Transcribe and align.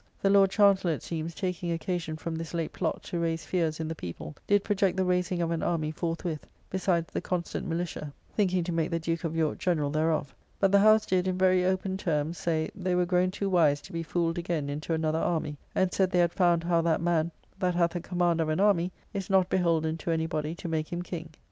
The 0.19 0.31
Lord 0.31 0.49
Chancellor, 0.49 0.93
it 0.93 1.03
seems, 1.03 1.35
taking 1.35 1.71
occasion 1.71 2.15
from 2.15 2.35
this 2.35 2.55
late 2.55 2.73
plot 2.73 3.03
to 3.03 3.19
raise 3.19 3.45
fears 3.45 3.79
in 3.79 3.87
the 3.87 3.93
people, 3.93 4.35
did 4.47 4.63
project 4.63 4.97
the 4.97 5.05
raising 5.05 5.43
of 5.43 5.51
an 5.51 5.61
army 5.61 5.91
forthwith, 5.91 6.47
besides 6.71 7.13
the 7.13 7.21
constant 7.21 7.67
militia, 7.67 8.11
thinking 8.35 8.63
to 8.63 8.71
make 8.71 8.89
the 8.89 8.97
Duke 8.99 9.23
of 9.23 9.35
York 9.35 9.59
General 9.59 9.91
thereof. 9.91 10.33
But 10.59 10.71
the 10.71 10.79
House 10.79 11.05
did, 11.05 11.27
in 11.27 11.37
very 11.37 11.63
open 11.63 11.97
terms, 11.97 12.39
say, 12.39 12.71
they 12.73 12.95
were 12.95 13.05
grown 13.05 13.29
too 13.29 13.47
wise 13.47 13.79
to 13.81 13.93
be 13.93 14.01
fooled 14.01 14.39
again 14.39 14.69
into 14.69 14.95
another 14.95 15.19
army; 15.19 15.59
and 15.75 15.93
said 15.93 16.09
they 16.09 16.17
had 16.17 16.33
found 16.33 16.63
how 16.63 16.81
that 16.81 16.99
man 17.01 17.29
that 17.59 17.75
hath 17.75 17.91
the 17.91 18.01
command 18.01 18.41
of 18.41 18.49
an 18.49 18.59
army 18.59 18.91
is 19.13 19.29
not 19.29 19.49
beholden 19.51 19.97
to 19.99 20.09
any 20.09 20.25
body 20.25 20.55
to 20.55 20.67
make 20.67 20.91
him 20.91 21.03
King. 21.03 21.29